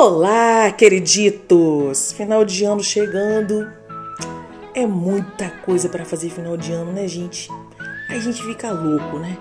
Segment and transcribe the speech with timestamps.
[0.00, 2.12] Olá, queriditos!
[2.12, 3.68] Final de ano chegando.
[4.72, 7.50] É muita coisa para fazer final de ano, né, gente?
[8.08, 9.36] A gente fica louco, né?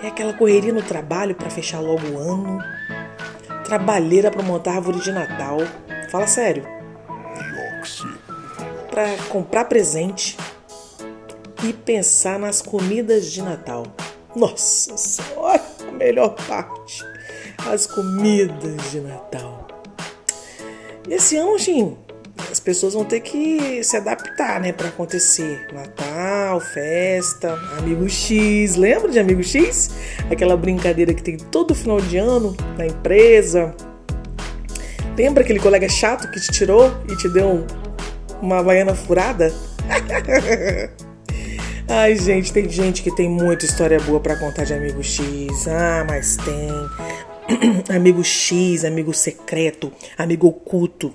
[0.00, 2.60] É aquela correria no trabalho para fechar logo o ano.
[3.64, 5.58] Trabalheira para montar árvore de Natal.
[6.12, 6.64] Fala sério.
[8.92, 10.36] Para comprar presente
[11.64, 13.82] e pensar nas comidas de Natal.
[14.36, 17.04] Nossa Senhora, a melhor parte.
[17.68, 19.77] As comidas de Natal.
[21.10, 21.96] Esse ano, assim,
[22.50, 25.66] as pessoas vão ter que se adaptar, né, para acontecer.
[25.72, 28.76] Natal, festa, Amigo X.
[28.76, 29.90] Lembra de Amigo X?
[30.30, 33.74] Aquela brincadeira que tem todo final de ano na empresa.
[35.16, 37.66] Lembra aquele colega chato que te tirou e te deu
[38.40, 39.52] uma baiana furada?
[41.90, 45.66] Ai, gente, tem gente que tem muita história boa para contar de Amigo X.
[45.66, 46.68] Ah, mas tem.
[47.88, 51.14] amigo X, amigo secreto, amigo oculto.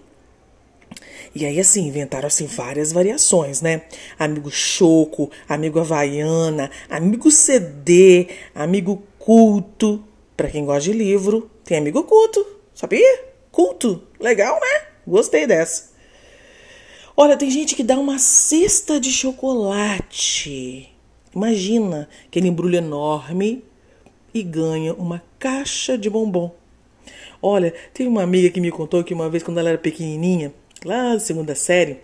[1.35, 3.83] E aí, assim, inventaram assim várias variações, né?
[4.19, 10.03] Amigo Choco, amigo Havaiana, amigo CD, amigo culto.
[10.37, 13.25] Para quem gosta de livro, tem amigo culto, sabia?
[13.51, 14.87] Culto, legal, né?
[15.07, 15.91] Gostei dessa.
[17.15, 20.89] Olha, tem gente que dá uma cesta de chocolate.
[21.35, 23.63] Imagina aquele embrulho enorme
[24.33, 26.55] e ganha uma caixa de bombom.
[27.41, 30.53] Olha, tem uma amiga que me contou que uma vez, quando ela era pequenininha,
[30.85, 31.97] lá na segunda série,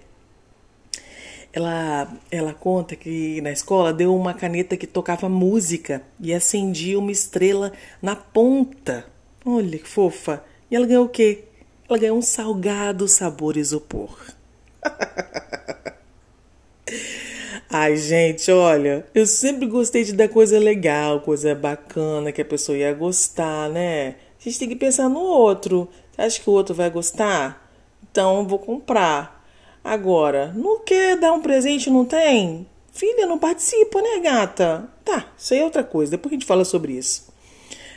[1.54, 7.14] ela, ela conta que na escola deu uma caneta que tocava música e acendia uma
[7.14, 9.06] estrela na ponta.
[9.46, 10.44] Olha que fofa.
[10.70, 11.46] E ela ganhou o quê?
[11.88, 14.20] Ela ganhou um salgado sabor isopor.
[17.72, 22.76] Ai, gente, olha, eu sempre gostei de dar coisa legal, coisa bacana que a pessoa
[22.76, 24.16] ia gostar, né?
[24.40, 25.88] A gente tem que pensar no outro.
[26.12, 27.72] Você acha que o outro vai gostar?
[28.10, 29.48] Então eu vou comprar.
[29.84, 32.66] Agora, não quer dar um presente, não tem?
[32.92, 34.90] Filha, não participa, né, gata?
[35.06, 36.10] Tá, isso aí é outra coisa.
[36.10, 37.32] Depois a gente fala sobre isso.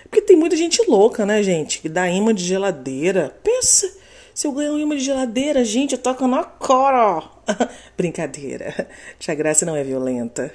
[0.03, 1.81] Porque tem muita gente louca, né, gente?
[1.81, 3.34] Que dá imã de geladeira.
[3.43, 3.91] Pensa,
[4.34, 7.31] se eu ganhar um imã de geladeira, gente, eu toco na cara.
[7.97, 8.88] Brincadeira.
[9.19, 10.53] Tia Graça não é violenta.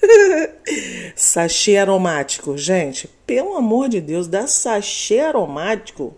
[1.14, 2.56] sachê aromático.
[2.56, 6.14] Gente, pelo amor de Deus, dá sachê aromático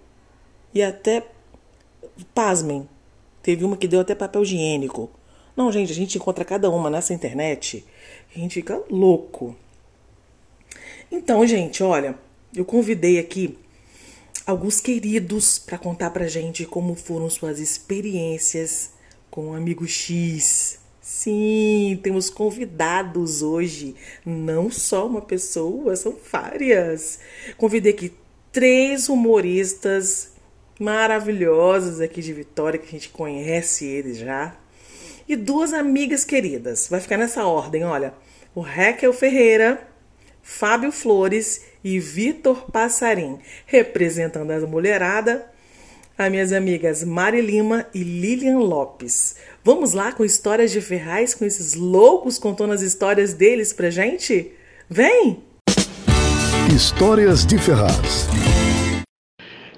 [0.75, 1.27] e até.
[2.35, 2.89] Pasmem.
[3.43, 5.11] Teve uma que deu até papel higiênico.
[5.57, 7.85] Não, gente, a gente encontra cada uma nessa internet.
[8.35, 9.57] A gente fica louco.
[11.11, 12.19] Então, gente, olha,
[12.55, 13.57] eu convidei aqui
[14.47, 18.93] alguns queridos para contar pra gente como foram suas experiências
[19.39, 20.81] com o amigo X.
[21.01, 23.95] Sim, temos convidados hoje,
[24.27, 27.21] não só uma pessoa, são várias.
[27.57, 28.13] Convidei aqui
[28.51, 30.33] três humoristas
[30.81, 34.57] maravilhosos aqui de Vitória, que a gente conhece eles já.
[35.29, 36.89] E duas amigas queridas.
[36.89, 38.15] Vai ficar nessa ordem, olha.
[38.57, 39.87] O Raquel Ferreira,
[40.43, 45.49] Fábio Flores e Vitor Passarim, representando a mulherada
[46.19, 49.37] as minhas amigas Mari Lima e Lilian Lopes.
[49.63, 54.51] Vamos lá com histórias de Ferraz, com esses loucos contando as histórias deles pra gente?
[54.91, 55.39] Vem!
[56.75, 58.27] Histórias de Ferraz.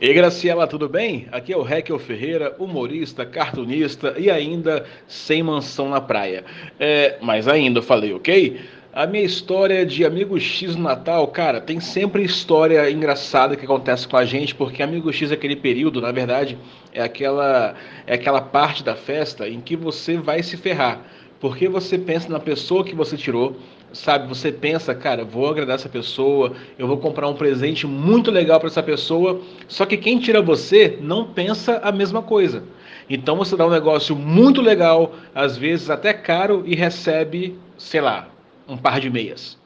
[0.01, 1.29] E Graciela, tudo bem?
[1.31, 6.43] Aqui é o Raquel Ferreira, humorista, cartunista e ainda sem mansão na praia.
[6.79, 8.59] É, mas ainda falei, ok?
[8.93, 14.09] A minha história de Amigo X no Natal, cara, tem sempre história engraçada que acontece
[14.09, 16.59] com a gente, porque Amigo X é aquele período, na verdade,
[16.93, 21.03] é aquela, é aquela parte da festa em que você vai se ferrar.
[21.39, 23.57] Porque você pensa na pessoa que você tirou,
[23.93, 24.27] sabe?
[24.27, 28.69] Você pensa, cara, vou agradar essa pessoa, eu vou comprar um presente muito legal para
[28.69, 32.65] essa pessoa, só que quem tira você não pensa a mesma coisa.
[33.09, 38.30] Então você dá um negócio muito legal, às vezes até caro, e recebe, sei lá,
[38.71, 39.59] um par de meias.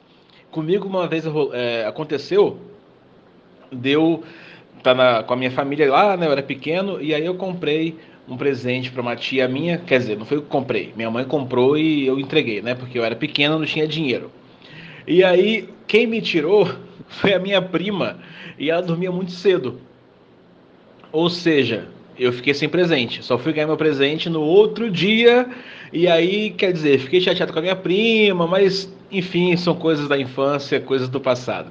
[0.51, 2.59] Comigo uma vez é, aconteceu,
[3.71, 4.25] deu
[4.83, 6.27] tá na, com a minha família lá, né?
[6.27, 7.97] Eu era pequeno e aí eu comprei
[8.27, 11.25] um presente para uma tia minha, quer dizer, não foi eu que comprei, minha mãe
[11.25, 12.75] comprou e eu entreguei, né?
[12.75, 14.31] Porque eu era pequeno, não tinha dinheiro.
[15.07, 16.67] E aí quem me tirou
[17.07, 18.19] foi a minha prima
[18.59, 19.81] e ela dormia muito cedo.
[21.13, 23.25] Ou seja, eu fiquei sem presente.
[23.25, 25.49] Só fui ganhar meu presente no outro dia.
[25.93, 30.19] E aí, quer dizer, fiquei chateado com a minha prima, mas enfim, são coisas da
[30.19, 31.71] infância, coisas do passado.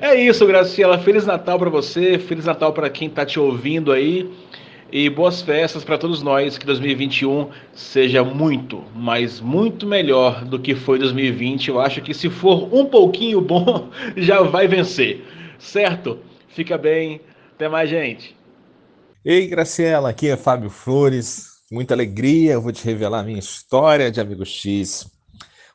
[0.00, 0.98] É isso, Graciela.
[0.98, 4.28] Feliz Natal para você, Feliz Natal para quem está te ouvindo aí.
[4.90, 6.56] E boas festas para todos nós.
[6.56, 11.68] Que 2021 seja muito, mas muito melhor do que foi 2020.
[11.68, 15.22] Eu acho que se for um pouquinho bom, já vai vencer.
[15.58, 16.18] Certo?
[16.48, 17.20] Fica bem.
[17.54, 18.37] Até mais, gente.
[19.24, 21.48] Ei, Graciela, aqui é Fábio Flores.
[21.72, 25.08] Muita alegria, eu vou te revelar a minha história de Amigo X.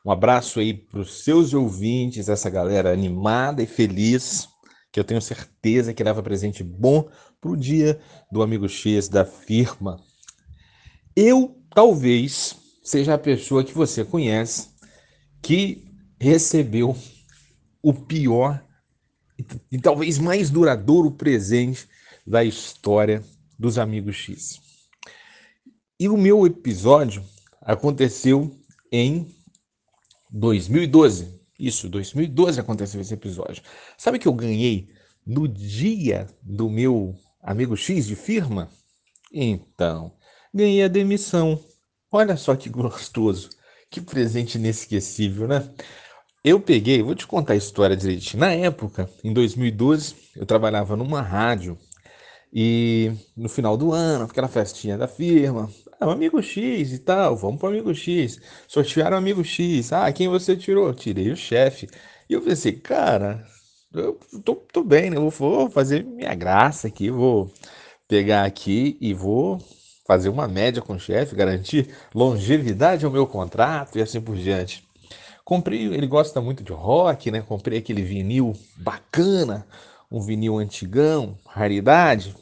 [0.06, 4.48] Um abraço aí para os seus ouvintes, essa galera animada e feliz,
[4.94, 7.10] que eu tenho certeza que leva presente bom
[7.42, 8.00] para o dia
[8.32, 10.00] do Amigo X da firma.
[11.14, 14.70] Eu talvez seja a pessoa que você conhece
[15.42, 15.84] que
[16.18, 16.96] recebeu
[17.82, 18.64] o pior
[19.70, 21.90] e talvez mais duradouro presente
[22.26, 23.24] da história
[23.58, 24.62] dos Amigos X.
[26.00, 27.24] E o meu episódio
[27.62, 28.52] aconteceu
[28.92, 29.28] em
[30.30, 31.40] 2012.
[31.58, 33.64] Isso, 2012 aconteceu esse episódio.
[33.98, 34.90] Sabe que eu ganhei
[35.26, 38.70] no dia do meu amigo X de firma?
[39.32, 40.14] Então,
[40.54, 41.60] ganhei a demissão.
[42.12, 43.50] Olha só que gostoso.
[43.90, 45.70] Que presente inesquecível, né?
[46.44, 48.42] Eu peguei, vou te contar a história direitinho.
[48.42, 51.78] Na época, em 2012, eu trabalhava numa rádio
[52.54, 55.70] e no final do ano, aquela festinha da firma,
[56.00, 58.40] ah, amigo X e tal, vamos pro amigo X.
[58.68, 59.92] Sortearam o amigo X.
[59.92, 60.94] Ah, quem você tirou?
[60.94, 61.88] Tirei o chefe.
[62.30, 63.44] E eu pensei, cara,
[63.94, 65.18] eu tô, tô bem, né?
[65.18, 67.52] Eu vou fazer minha graça aqui, vou
[68.08, 69.60] pegar aqui e vou
[70.06, 74.86] fazer uma média com o chefe, garantir longevidade ao meu contrato e assim por diante.
[75.44, 77.42] Comprei, ele gosta muito de rock, né?
[77.42, 79.66] Comprei aquele vinil bacana,
[80.12, 82.36] um vinil antigão, raridade.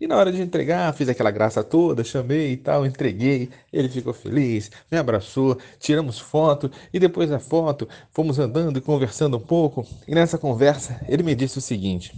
[0.00, 3.50] E na hora de entregar, fiz aquela graça toda, chamei e tal, entreguei.
[3.70, 9.36] Ele ficou feliz, me abraçou, tiramos foto e depois da foto fomos andando e conversando
[9.36, 9.86] um pouco.
[10.08, 12.14] E nessa conversa ele me disse o seguinte: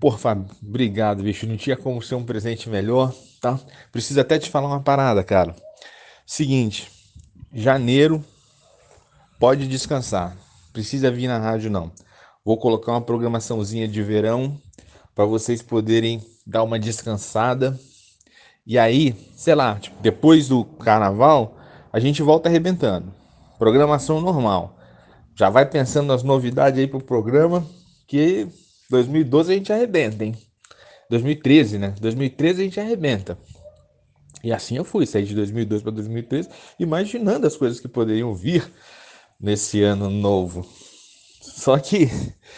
[0.00, 1.46] Por Fábio, obrigado, bicho.
[1.46, 3.60] Não tinha como ser um presente melhor, tá?
[3.92, 5.54] Preciso até te falar uma parada, cara.
[6.26, 6.90] Seguinte,
[7.54, 8.24] janeiro
[9.38, 10.36] pode descansar.
[10.72, 11.92] Precisa vir na rádio não.
[12.44, 14.60] Vou colocar uma programaçãozinha de verão
[15.16, 17.80] para vocês poderem dar uma descansada.
[18.66, 21.56] E aí, sei lá, tipo, depois do carnaval,
[21.90, 23.10] a gente volta arrebentando.
[23.58, 24.78] Programação normal.
[25.34, 27.66] Já vai pensando nas novidades aí pro programa,
[28.06, 28.46] que
[28.90, 30.36] 2012 a gente arrebenta, hein?
[31.08, 31.94] 2013, né?
[31.98, 33.38] 2013 a gente arrebenta.
[34.44, 38.70] E assim eu fui, saí de 2012 para 2013, imaginando as coisas que poderiam vir
[39.40, 40.66] nesse ano novo.
[41.40, 42.10] Só que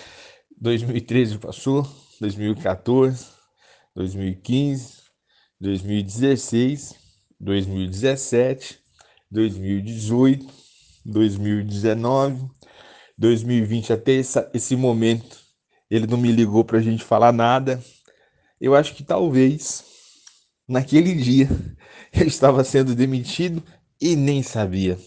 [0.61, 1.87] 2013 passou,
[2.21, 3.27] 2014,
[3.95, 4.95] 2015,
[5.61, 6.95] 2016,
[7.41, 8.79] 2017,
[9.31, 10.47] 2018,
[11.05, 12.51] 2019,
[13.17, 14.13] 2020 até
[14.55, 15.39] esse momento.
[15.91, 17.83] Ele não me ligou para a gente falar nada.
[18.61, 19.85] Eu acho que talvez
[20.69, 21.49] naquele dia
[22.13, 23.63] eu estava sendo demitido
[24.01, 24.99] e nem sabia.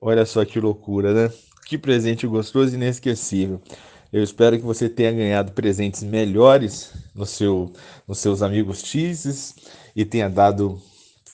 [0.00, 1.34] Olha só que loucura, né?
[1.66, 3.60] Que presente gostoso e inesquecível.
[4.12, 7.72] Eu espero que você tenha ganhado presentes melhores no seu,
[8.08, 9.54] nos seus amigos cheeses
[9.94, 10.82] e tenha dado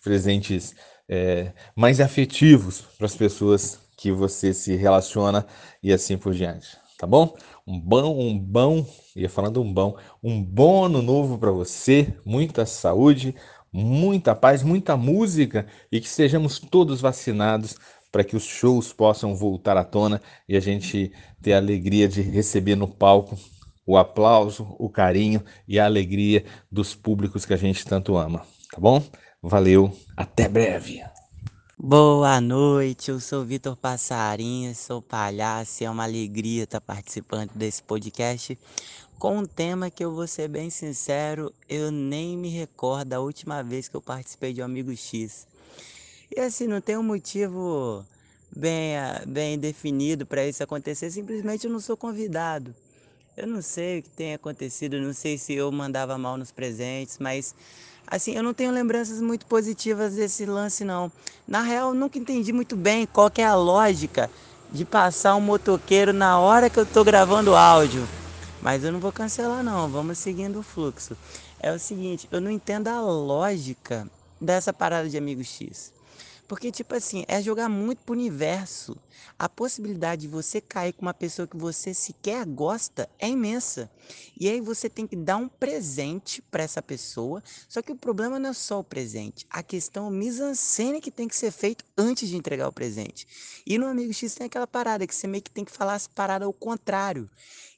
[0.05, 0.75] presentes
[1.09, 5.47] é, mais afetivos para as pessoas que você se relaciona
[5.83, 7.35] e assim por diante, tá bom?
[7.67, 8.87] Um bom, um bom,
[9.17, 13.35] ia falando um bom, um bom ano novo para você, muita saúde,
[13.73, 17.77] muita paz, muita música e que sejamos todos vacinados
[18.11, 22.23] para que os shows possam voltar à tona e a gente ter a alegria de
[22.23, 23.39] receber no palco
[23.87, 28.81] o aplauso, o carinho e a alegria dos públicos que a gente tanto ama, tá
[28.81, 29.03] bom?
[29.41, 31.05] Valeu, até breve.
[31.79, 37.83] Boa noite, eu sou Vitor Passarinho, sou palhaço e é uma alegria estar participando desse
[37.83, 38.59] podcast
[39.19, 43.63] com um tema que eu vou ser bem sincero, eu nem me recordo da última
[43.63, 45.47] vez que eu participei de um Amigo X.
[46.35, 48.05] E assim, não tem um motivo
[48.55, 52.75] bem, ah, bem definido para isso acontecer, simplesmente eu não sou convidado.
[53.37, 57.19] Eu não sei o que tem acontecido, não sei se eu mandava mal nos presentes,
[57.19, 57.55] mas
[58.07, 61.13] assim, eu não tenho lembranças muito positivas desse lance não.
[61.47, 64.31] Na real, eu nunca entendi muito bem qual é a lógica
[64.73, 68.09] de passar um motoqueiro na hora que eu estou gravando áudio.
[68.63, 71.17] Mas eu não vou cancelar não, vamos seguindo o fluxo.
[71.61, 75.96] É o seguinte, eu não entendo a lógica dessa parada de amigo X.
[76.49, 78.97] Porque, tipo assim, é jogar muito pro universo.
[79.39, 83.91] A possibilidade de você cair com uma pessoa que você sequer gosta é imensa.
[84.39, 87.43] E aí você tem que dar um presente para essa pessoa.
[87.69, 89.47] Só que o problema não é só o presente.
[89.51, 93.27] A questão mise-en-scène que tem que ser feito antes de entregar o presente.
[93.67, 96.07] E no Amigo X tem aquela parada que você meio que tem que falar as
[96.07, 97.29] paradas ao contrário.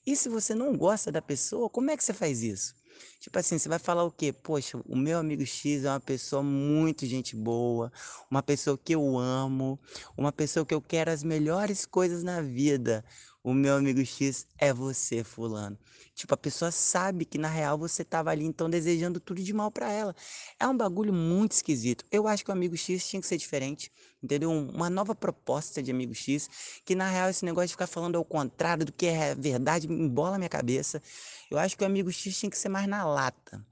[0.06, 2.77] E se você não gosta da pessoa, como é que você faz isso?
[3.21, 4.33] Tipo assim, você vai falar o quê?
[4.33, 7.93] Poxa, o meu amigo X é uma pessoa muito gente boa,
[8.31, 9.78] uma pessoa que eu amo,
[10.17, 13.05] uma pessoa que eu quero as melhores coisas na vida.
[13.42, 15.78] O meu amigo X é você, fulano.
[16.14, 19.71] Tipo, a pessoa sabe que na real você tava ali então desejando tudo de mal
[19.71, 20.14] para ela.
[20.59, 22.04] É um bagulho muito esquisito.
[22.11, 23.92] Eu acho que o amigo X tinha que ser diferente,
[24.23, 24.50] entendeu?
[24.50, 28.25] Uma nova proposta de amigo X, que na real esse negócio de ficar falando ao
[28.25, 31.00] contrário do que é verdade embola minha cabeça.
[31.49, 33.64] Eu acho que o amigo X tinha que ser mais na lata.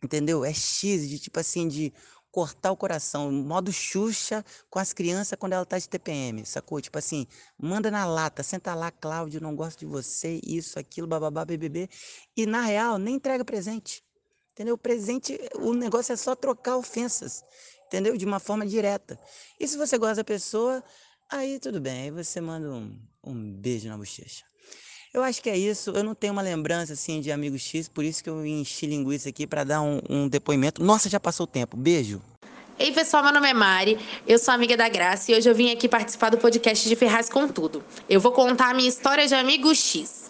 [0.00, 0.44] Entendeu?
[0.44, 1.92] É X de tipo assim de
[2.30, 6.80] cortar o coração, modo Xuxa com as crianças quando ela tá de TPM, sacou?
[6.80, 7.26] Tipo assim,
[7.58, 11.88] manda na lata, senta lá, Cláudio, não gosto de você, isso, aquilo, bababá, BBB.
[12.36, 14.04] E na real, nem entrega presente.
[14.52, 14.74] Entendeu?
[14.74, 17.44] O presente, o negócio é só trocar ofensas,
[17.86, 18.16] entendeu?
[18.16, 19.18] De uma forma direta.
[19.58, 20.82] E se você gosta da pessoa,
[21.30, 24.47] aí tudo bem, aí você manda um, um beijo na bochecha.
[25.12, 25.90] Eu acho que é isso.
[25.90, 29.28] Eu não tenho uma lembrança assim de amigo X, por isso que eu enchi linguiça
[29.28, 30.82] aqui para dar um, um depoimento.
[30.82, 31.76] Nossa, já passou o tempo.
[31.76, 32.20] Beijo.
[32.78, 35.72] Ei pessoal, meu nome é Mari, eu sou amiga da Graça e hoje eu vim
[35.72, 37.82] aqui participar do podcast de Ferraz com Tudo.
[38.08, 40.28] Eu vou contar a minha história de amigo X.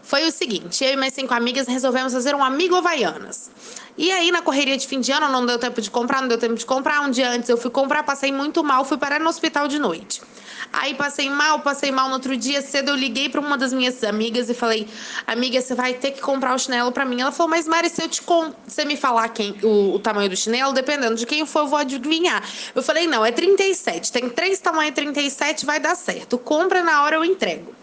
[0.00, 3.50] Foi o seguinte, eu e minhas cinco amigas resolvemos fazer um amigo Havaianas.
[3.96, 6.38] E aí, na correria de fim de ano, não deu tempo de comprar, não deu
[6.38, 7.00] tempo de comprar.
[7.00, 10.22] Um dia antes eu fui comprar, passei muito mal, fui parar no hospital de noite.
[10.72, 12.90] Aí passei mal, passei mal no outro dia cedo.
[12.90, 14.86] Eu liguei para uma das minhas amigas e falei:
[15.26, 17.20] Amiga, você vai ter que comprar o chinelo para mim.
[17.20, 18.22] Ela falou: Mas Mari, se eu te
[18.66, 21.78] você me falar quem, o, o, tamanho do chinelo, dependendo de quem for, eu vou
[21.78, 22.42] adivinhar.
[22.74, 24.12] Eu falei: Não, é 37.
[24.12, 26.38] Tem três tamanhos 37, vai dar certo.
[26.38, 27.74] Compra na hora, eu entrego.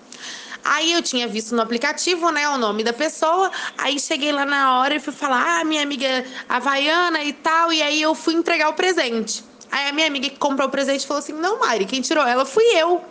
[0.63, 3.51] Aí eu tinha visto no aplicativo, né, o nome da pessoa.
[3.77, 7.73] Aí cheguei lá na hora e fui falar: Ah, minha amiga havaiana e tal.
[7.73, 9.43] E aí eu fui entregar o presente.
[9.75, 12.45] Aí a minha amiga que comprou o presente falou assim: Não, Mari, quem tirou ela
[12.45, 13.03] fui eu.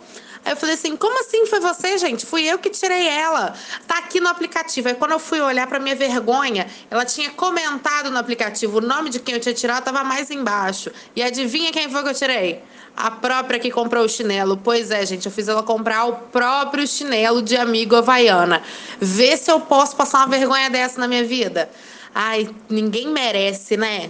[0.43, 2.25] Aí eu falei assim: como assim foi você, gente?
[2.25, 3.53] Fui eu que tirei ela.
[3.85, 4.87] Tá aqui no aplicativo.
[4.87, 9.11] Aí quando eu fui olhar para minha vergonha, ela tinha comentado no aplicativo o nome
[9.11, 10.91] de quem eu tinha tirado estava mais embaixo.
[11.15, 12.63] E adivinha quem foi que eu tirei?
[12.97, 14.57] A própria que comprou o chinelo.
[14.57, 18.63] Pois é, gente, eu fiz ela comprar o próprio chinelo de amigo Havaiana.
[18.99, 21.69] Vê se eu posso passar uma vergonha dessa na minha vida.
[22.11, 24.09] Ai, ninguém merece, né?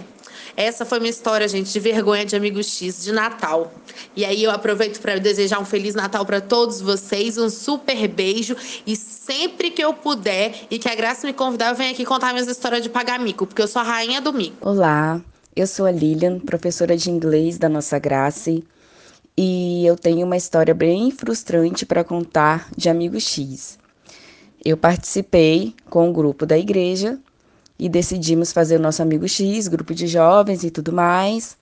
[0.56, 3.70] Essa foi minha história, gente, de vergonha de amigo X de Natal.
[4.16, 8.56] E aí eu aproveito para desejar um feliz Natal para todos vocês, um super beijo
[8.86, 12.32] e sempre que eu puder e que a Graça me convidar, eu venho aqui contar
[12.32, 14.56] minhas histórias de pagar mico, porque eu sou a rainha do mico.
[14.66, 15.20] Olá,
[15.54, 18.50] eu sou a Lilian, professora de inglês da nossa Graça.
[19.36, 23.78] E eu tenho uma história bem frustrante para contar de amigo X.
[24.64, 27.18] Eu participei com o grupo da igreja
[27.78, 31.56] e decidimos fazer o nosso amigo X, grupo de jovens e tudo mais.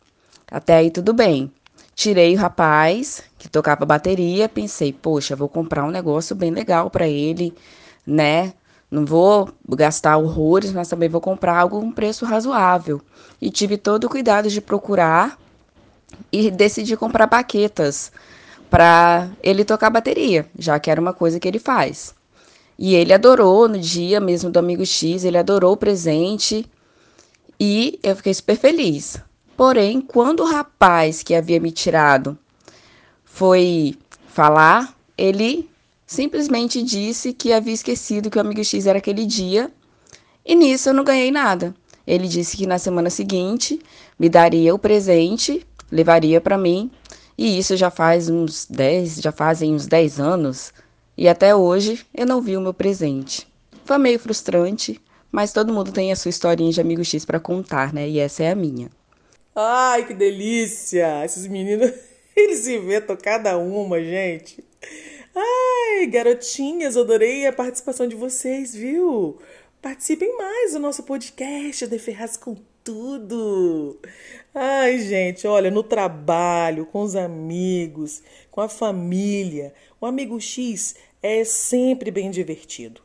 [0.51, 1.51] Até aí tudo bem.
[1.95, 7.07] Tirei o rapaz que tocava bateria, pensei, poxa, vou comprar um negócio bem legal para
[7.07, 7.55] ele,
[8.07, 8.53] né?
[8.91, 13.01] Não vou gastar horrores, mas também vou comprar algo um preço razoável.
[13.41, 15.39] E tive todo o cuidado de procurar
[16.31, 18.13] e decidi comprar baquetas
[18.71, 22.15] para ele tocar bateria, já que era uma coisa que ele faz.
[22.79, 26.67] E ele adorou no dia mesmo do amigo X, ele adorou o presente
[27.59, 29.19] e eu fiquei super feliz.
[29.57, 32.37] Porém, quando o rapaz que havia me tirado
[33.25, 35.69] foi falar, ele
[36.07, 39.71] simplesmente disse que havia esquecido que o amigo X era aquele dia
[40.45, 41.75] e nisso eu não ganhei nada.
[42.07, 43.81] Ele disse que na semana seguinte
[44.19, 46.91] me daria o presente, levaria para mim,
[47.37, 50.73] e isso já faz uns 10, já fazem uns 10 anos
[51.17, 53.47] e até hoje eu não vi o meu presente.
[53.85, 57.93] Foi meio frustrante, mas todo mundo tem a sua historinha de amigo X para contar,
[57.93, 58.09] né?
[58.09, 58.91] E essa é a minha.
[59.55, 61.25] Ai, que delícia!
[61.25, 61.93] Esses meninos,
[62.35, 64.65] eles inventam cada uma, gente.
[65.35, 69.39] Ai, garotinhas, adorei a participação de vocês, viu?
[69.83, 73.99] Participem mais do nosso podcast de Ferraz com Tudo.
[74.55, 81.45] Ai, gente, olha, no trabalho, com os amigos, com a família, o amigo X é
[81.45, 83.01] sempre bem divertido.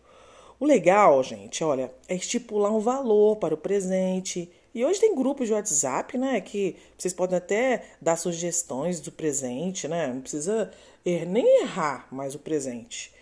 [0.60, 4.52] O legal, gente, olha, é estipular um valor para o presente.
[4.76, 9.88] E hoje tem grupos de WhatsApp, né, que vocês podem até dar sugestões do presente,
[9.88, 10.08] né?
[10.08, 10.72] Não precisa
[11.06, 13.14] er nem errar mais o presente.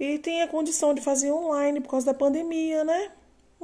[0.00, 3.12] E tem a condição de fazer online por causa da pandemia, né?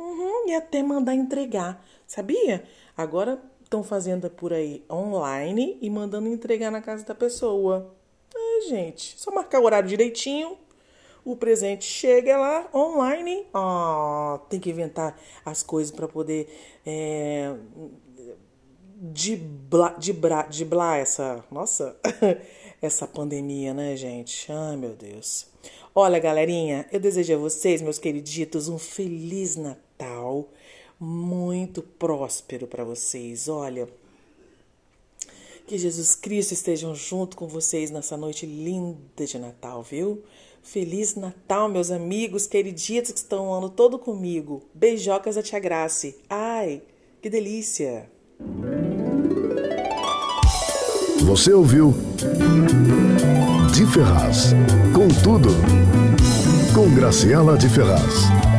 [0.01, 1.85] Uhum, e até mandar entregar.
[2.07, 2.65] Sabia?
[2.97, 7.95] Agora estão fazendo por aí online e mandando entregar na casa da pessoa.
[8.35, 10.57] É, gente, só marcar o horário direitinho.
[11.23, 13.47] O presente chega lá online.
[13.53, 16.49] Ah, tem que inventar as coisas para poder
[16.87, 17.55] é,
[18.97, 21.45] diblar, diblar, diblar essa.
[21.51, 21.95] Nossa,
[22.81, 24.51] essa pandemia, né, gente?
[24.51, 25.47] Ai, meu Deus.
[25.95, 29.90] Olha, galerinha, eu desejo a vocês, meus queriditos, um feliz Natal
[30.99, 33.49] muito próspero para vocês.
[33.49, 33.89] Olha,
[35.67, 40.23] que Jesus Cristo esteja junto com vocês nessa noite linda de Natal, viu?
[40.63, 44.63] Feliz Natal, meus amigos queriditos que estão o ano todo comigo.
[44.75, 46.17] Beijocas da Tia Grace.
[46.29, 46.83] Ai,
[47.23, 48.11] que delícia!
[51.23, 51.95] Você ouviu
[53.73, 54.53] De Ferraz,
[54.93, 55.51] com tudo,
[56.75, 58.50] com Graciela de Ferraz.